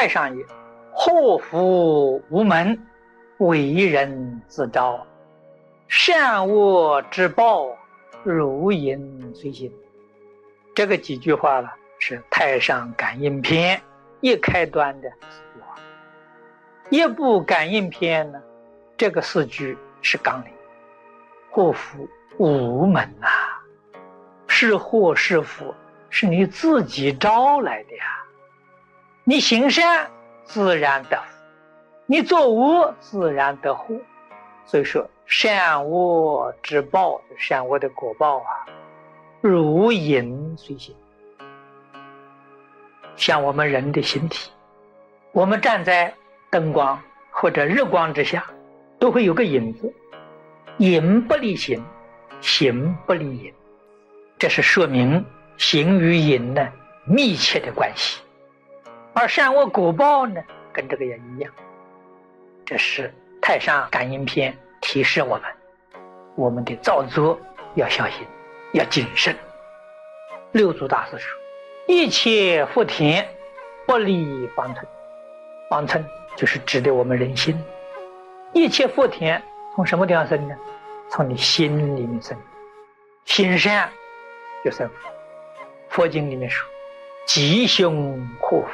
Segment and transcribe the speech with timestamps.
[0.00, 0.42] 太上也，
[0.90, 2.86] 祸福无门，
[3.36, 5.06] 为人自招，
[5.88, 7.76] 善恶之报，
[8.22, 9.70] 如影随形。
[10.74, 13.76] 这个几句话呢，是《太上感应篇》
[14.22, 15.76] 一开端的四句话。
[16.88, 18.40] 一部感应篇呢，
[18.96, 20.50] 这个四句是纲领，
[21.50, 22.08] 祸福
[22.38, 23.28] 无门呐，
[24.46, 25.74] 是祸是福，
[26.08, 28.16] 是你自己招来的呀。
[29.30, 30.10] 你行善，
[30.42, 31.22] 自然得福；
[32.06, 33.94] 你作恶，自然得祸。
[34.64, 38.66] 所以说，善恶之报，善恶的果报啊，
[39.40, 40.92] 如影随形。
[43.14, 44.50] 像我们人的形体，
[45.30, 46.12] 我们站在
[46.50, 48.44] 灯光或者日光之下，
[48.98, 49.94] 都会有个影子，
[50.78, 51.80] 影不离形，
[52.40, 53.54] 形不离影，
[54.40, 55.24] 这是说明
[55.56, 56.68] 形与影的
[57.04, 58.20] 密切的关系。
[59.12, 61.52] 而善恶果报呢，跟这个也一样。
[62.64, 63.08] 这是
[63.42, 65.42] 《太上感应篇》提示我们，
[66.36, 67.38] 我们的造作
[67.74, 68.24] 要小心，
[68.72, 69.36] 要谨慎。
[70.52, 71.38] 六祖大师说
[71.88, 73.26] ：“一切福田，
[73.86, 74.86] 不离方寸。
[75.68, 76.04] 方寸
[76.36, 77.60] 就是指的我们人心。
[78.52, 79.42] 一切福田
[79.74, 80.56] 从什么地方生呢？
[81.10, 82.36] 从你心里面生。
[83.24, 83.90] 心善
[84.64, 84.94] 就生福。
[85.88, 86.68] 佛经里面说：
[87.26, 88.68] 吉凶祸福。”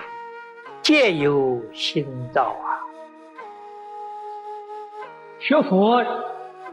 [0.86, 2.78] 皆由心造啊！
[5.40, 6.04] 学佛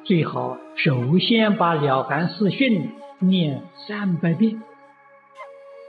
[0.04, 2.92] 最好首先把《了凡四训》
[3.26, 4.62] 念三百遍。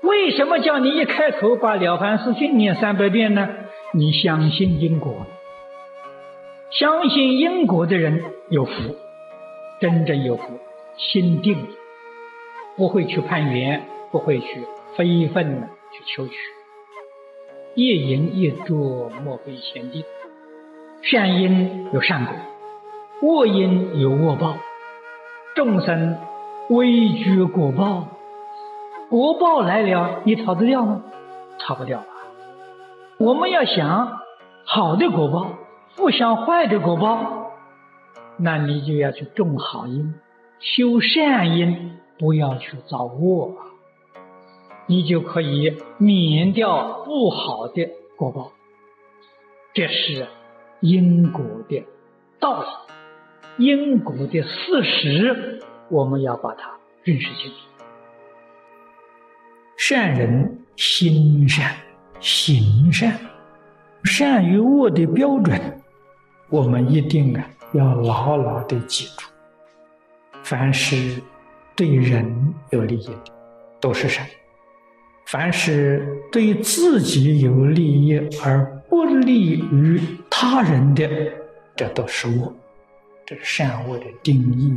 [0.02, 3.46] 为什么叫你一开口把《了凡四训》念三百遍呢？
[3.92, 5.26] 你相信因果，
[6.70, 8.72] 相信因果的人有福，
[9.82, 10.44] 真正有福，
[10.96, 11.58] 心定，
[12.74, 14.62] 不会去攀缘，不会去
[14.96, 16.34] 非分的去求取。
[17.74, 20.04] 夜淫夜作，莫非前定。
[21.02, 22.34] 善因有善果，
[23.22, 24.56] 恶因有恶报。
[25.56, 26.16] 众生
[26.70, 28.06] 畏惧果报，
[29.10, 31.02] 果报来了，你逃得掉吗？
[31.58, 32.06] 逃不掉吧。
[33.18, 34.20] 我们要想
[34.64, 35.50] 好的果报，
[35.96, 37.50] 不想坏的果报，
[38.38, 40.14] 那你就要去种好因，
[40.60, 43.56] 修善因，不要去造恶。
[44.86, 48.52] 你就可以免掉不好的果报，
[49.72, 50.26] 这是
[50.80, 51.84] 因果的
[52.38, 52.62] 道
[53.58, 57.56] 理，因果的事实，我们要把它认识清楚。
[59.76, 61.74] 善人心善，
[62.20, 63.18] 行善，
[64.04, 65.82] 善与恶的标准，
[66.50, 69.28] 我们一定啊要牢牢的记住。
[70.42, 71.20] 凡是
[71.74, 73.32] 对人有利益的，
[73.80, 74.26] 都是善。
[75.26, 81.08] 凡是对自己有利益而不利于他人的，
[81.74, 82.52] 这都是恶，
[83.26, 84.76] 这是善恶的定义，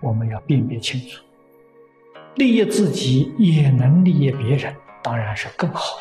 [0.00, 1.22] 我们要辨别清楚。
[2.36, 5.98] 利益自己也能利益别人，当然是更好；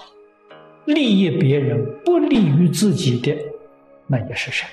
[0.85, 3.37] 利益别人不利于自己的，
[4.07, 4.69] 那也是善。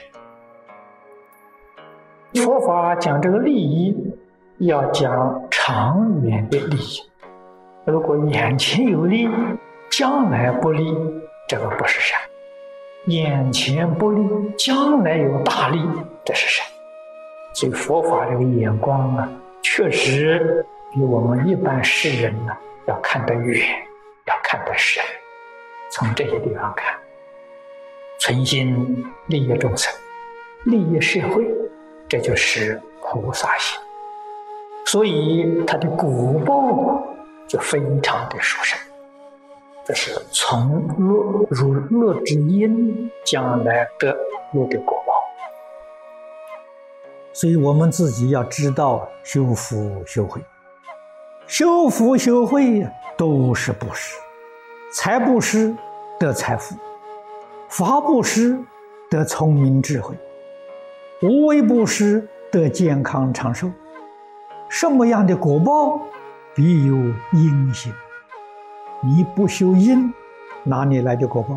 [2.34, 3.96] 佛法讲这个利益，
[4.58, 7.00] 要讲长远的利益。
[7.86, 9.28] 如果眼前有利，
[9.88, 10.92] 将来不利，
[11.46, 12.18] 这个不是善；
[13.04, 14.20] 眼前不利，
[14.58, 15.80] 将来有大利，
[16.24, 16.66] 这是善。
[17.54, 19.30] 所以佛法这个眼光啊，
[19.62, 22.52] 确实比我们一般世人呢
[22.88, 23.64] 要看得远，
[24.24, 25.00] 要看得深。
[25.92, 26.92] 从这些地方看，
[28.18, 29.94] 存心利益众生，
[30.64, 31.46] 利益社会，
[32.08, 33.78] 这就是菩萨心。
[34.86, 37.00] 所以他的果报。
[37.46, 38.78] 就非常的殊胜，
[39.84, 44.16] 这是从乐如乐之因，将来得
[44.52, 45.12] 乐的果报。
[47.32, 50.40] 所以我们自己要知道修福修慧，
[51.46, 52.84] 修福修慧
[53.16, 54.16] 都是布施，
[54.92, 55.76] 财布施
[56.18, 56.74] 得财富，
[57.68, 58.58] 法布施
[59.08, 60.16] 得聪明智慧，
[61.22, 63.70] 无为布施得健康长寿。
[64.68, 66.00] 什么样的果报？
[66.56, 66.96] 必有
[67.34, 67.92] 因行，
[69.04, 70.10] 你不修因，
[70.64, 71.54] 哪里来的果报？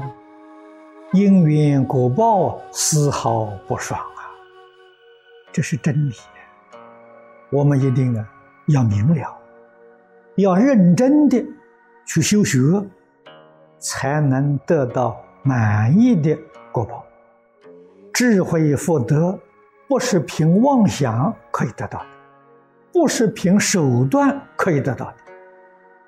[1.14, 4.28] 因缘果报丝毫不爽啊！
[5.54, 6.14] 这是真理，
[7.50, 8.30] 我们一定啊
[8.68, 9.34] 要明了，
[10.36, 11.42] 要认真的
[12.06, 12.60] 去修学，
[13.78, 16.38] 才能得到满意的
[16.74, 17.06] 果报。
[18.12, 19.40] 智慧福德
[19.88, 22.19] 不是凭妄想可以得到的。
[23.00, 25.16] 不是凭手段可以得到的，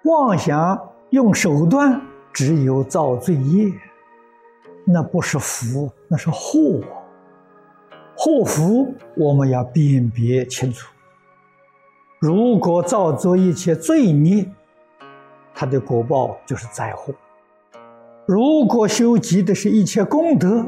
[0.04, 0.78] 妄想
[1.12, 2.02] 用手段，
[2.34, 3.72] 只有造罪业。
[4.86, 6.82] 那不是福，那是祸。
[8.14, 10.92] 祸福我们要辨别清楚。
[12.20, 14.46] 如果造作一切罪孽，
[15.56, 17.14] 他的果报就是灾祸；
[18.26, 20.66] 如果修积的是一切功德，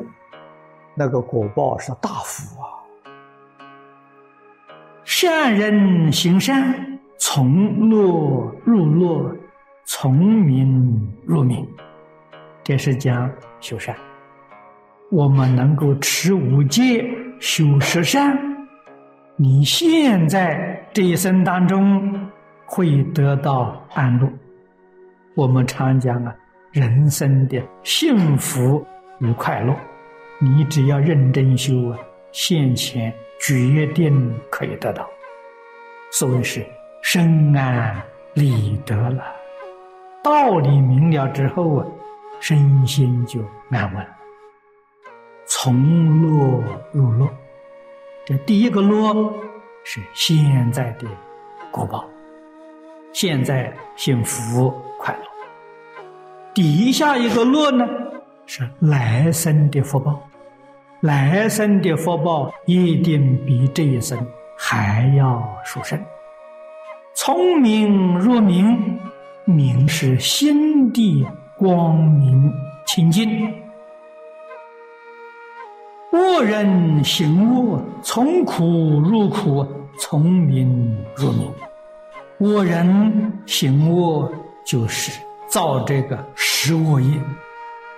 [0.96, 2.63] 那个果报是大福。
[5.26, 9.34] 善人行善，从乐入乐，
[9.86, 11.66] 从明入明。
[12.62, 13.32] 这是讲
[13.62, 13.96] 修善。
[15.10, 17.10] 我们能够持五戒、
[17.40, 18.38] 修十善，
[19.38, 22.30] 你现在这一生当中
[22.66, 24.28] 会得到安乐。
[25.38, 26.36] 我们常讲啊，
[26.74, 28.86] 人生的幸福
[29.20, 29.74] 与快乐，
[30.42, 31.98] 你只要认真修啊，
[32.34, 33.14] 现前
[33.46, 35.10] 决定可以得到。
[36.12, 36.66] 所谓是
[37.02, 38.02] 身安
[38.34, 39.24] 理得了，
[40.24, 41.86] 道理明了之后啊，
[42.40, 44.10] 身心就安稳了。
[45.46, 45.76] 从
[46.22, 46.64] 乐
[46.94, 47.28] 入乐，
[48.26, 49.34] 这第一个乐
[49.84, 51.06] 是现在的
[51.70, 52.08] 果报，
[53.12, 55.22] 现在幸福快乐。
[56.54, 57.86] 底下一个乐呢，
[58.46, 60.22] 是来生的福报，
[61.04, 64.18] 来生的福报一定比这一生
[64.58, 66.00] 还要殊胜。
[67.14, 68.98] 聪明若明，
[69.44, 71.28] 明是心地
[71.58, 72.50] 光明
[72.86, 73.54] 清净。
[76.14, 78.64] 恶人行恶，从苦
[79.02, 79.68] 入苦，
[80.00, 81.52] 从明入明。
[82.38, 84.32] 恶人行恶，
[84.66, 87.20] 就是造这个十恶业，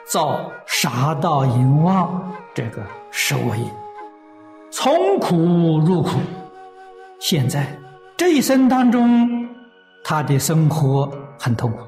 [0.08, 2.81] 造杀盗淫妄这个
[3.12, 3.66] 十恶业，
[4.72, 5.36] 从苦
[5.86, 6.12] 入苦。
[7.19, 7.68] 现在
[8.18, 9.48] 这一生当中，
[10.04, 11.80] 他的生活很痛苦，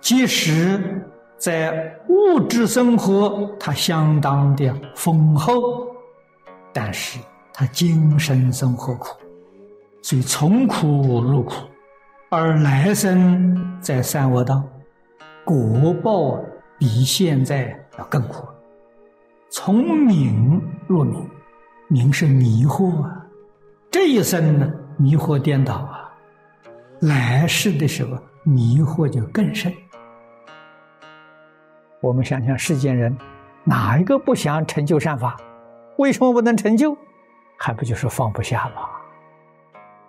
[0.00, 1.02] 即使。
[1.38, 5.88] 在物质生活，他相当的丰厚，
[6.72, 7.18] 但是
[7.52, 9.16] 他精神生活苦，
[10.02, 11.54] 所以从苦入苦，
[12.30, 14.62] 而来生在三恶道，
[15.44, 16.38] 果报
[16.78, 18.46] 比现在要更苦。
[19.54, 21.28] 从明入明，
[21.88, 23.26] 明是迷惑啊，
[23.90, 26.10] 这一生呢迷惑颠倒啊，
[27.02, 29.70] 来世的时候迷惑就更深。
[32.00, 33.14] 我们想想，世间人
[33.62, 35.36] 哪一个不想成就善法？
[35.98, 36.96] 为什么不能成就？
[37.58, 38.88] 还不就是放不下吗？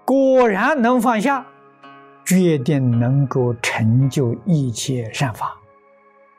[0.06, 1.45] 果然能放下，
[2.24, 5.54] 决定能够成就一切善法。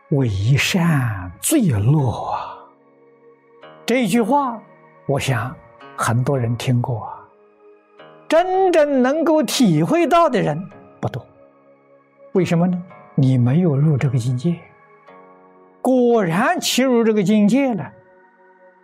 [0.09, 2.44] 为善最乐啊！
[3.86, 4.58] 这句话，
[5.06, 5.54] 我想
[5.94, 7.20] 很多人听过啊，
[8.26, 10.58] 真正能够体会到的人
[11.00, 11.25] 不多。
[12.32, 12.82] 为什么呢？
[13.14, 14.56] 你没有入这个境界。
[15.82, 17.92] 果然切入这个境界了，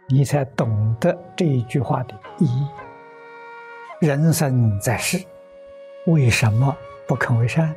[0.07, 2.69] 你才懂得这一句话的意义。
[4.01, 5.19] 人生在世，
[6.09, 6.77] 为什么
[7.09, 7.75] 不肯为善？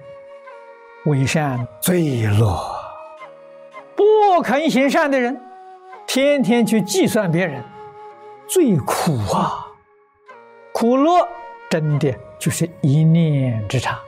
[1.05, 2.61] 为善最乐。
[3.95, 5.39] 不肯行善的人，
[6.05, 7.63] 天天去计算别人，
[8.47, 9.67] 最苦啊！
[10.73, 11.27] 苦乐
[11.69, 13.99] 真的就是一念之差。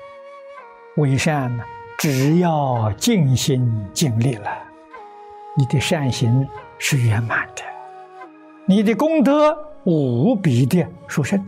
[0.97, 1.63] 为善呢，
[1.97, 4.49] 只要尽心尽力了。
[5.57, 6.47] 你的善行
[6.77, 7.63] 是圆满的，
[8.65, 11.43] 你的功德无比的殊胜。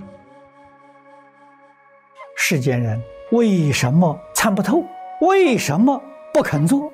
[2.36, 3.01] 世间人
[3.32, 4.84] 为什么参不透？
[5.22, 6.01] 为什么
[6.34, 6.92] 不肯做？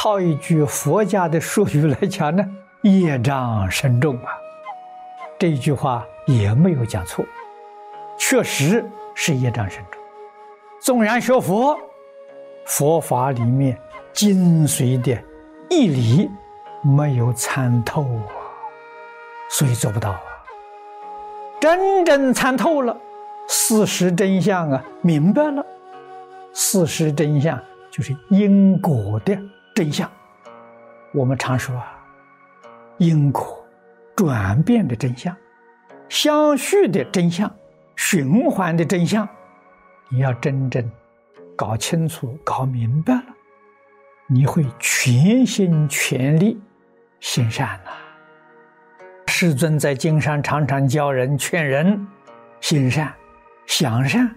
[0.00, 2.44] 套一句佛家的术语来讲呢，
[2.88, 4.30] 业障深重啊！
[5.36, 7.24] 这句话也没有讲错，
[8.16, 10.00] 确实是业障深重。
[10.80, 11.76] 纵然学佛，
[12.64, 13.76] 佛法里面
[14.12, 15.20] 精髓的。
[15.68, 16.30] 义理
[16.82, 18.30] 没有参透啊，
[19.50, 20.22] 所以做不到啊。
[21.60, 22.96] 真正参透了，
[23.48, 25.66] 事实真相啊，明白了。
[26.52, 29.36] 事实真相就是因果的
[29.78, 30.10] 真相。
[31.12, 32.04] 我们常说啊，
[32.96, 33.64] 因果
[34.16, 35.36] 转变的真相，
[36.08, 37.48] 相续的真相，
[37.94, 39.28] 循环的真相，
[40.08, 40.84] 你要真正
[41.56, 43.26] 搞清楚、搞明白了。
[44.26, 46.60] 你会全心全力
[47.20, 47.92] 行善呐！
[49.28, 52.04] 世尊在经上常常教人劝人
[52.60, 53.14] 行善、
[53.64, 54.28] 想善、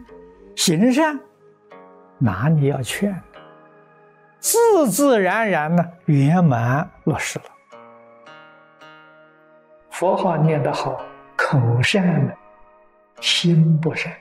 [0.55, 1.19] 行善，
[2.19, 3.19] 哪里要劝？
[4.41, 7.45] 自自然然呢圆满落实了。
[9.91, 10.99] 佛号念得好，
[11.37, 12.33] 口善了，
[13.21, 14.11] 心不善，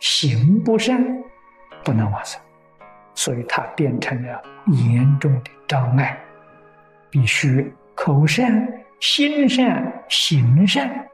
[0.00, 1.04] 行不善，
[1.84, 2.40] 不能往生。
[3.14, 6.18] 所以它变成了严重的障碍。
[7.10, 8.66] 必须口善、
[9.00, 11.06] 心善、行善。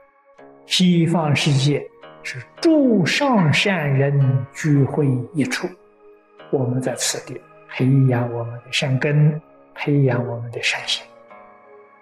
[0.66, 1.84] 西方世界
[2.22, 5.68] 是诸上善人聚会一处，
[6.50, 7.40] 我们在此地
[7.76, 9.40] 培养我们的善根，
[9.74, 11.04] 培养我们的善行，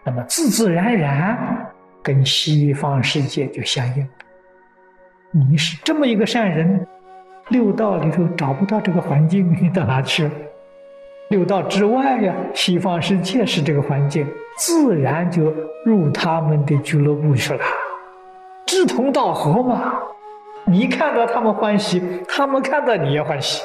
[0.05, 1.67] 那么自自然然
[2.03, 4.07] 跟西方世界就相应。
[5.31, 6.87] 你是这么一个善人，
[7.49, 10.31] 六道里头找不到这个环境，你到哪去？
[11.31, 14.27] 六道之外呀，西方世界是这个环境，
[14.59, 15.51] 自然就
[15.87, 17.65] 入他们的俱乐部去了。
[18.67, 19.95] 志同道合嘛，
[20.67, 23.65] 你看到他们欢喜，他们看到你也欢喜。